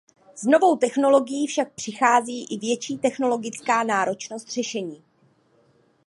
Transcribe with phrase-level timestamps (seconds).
[0.35, 5.03] S novou technologií však přichází i větší technologická náročnost řešení.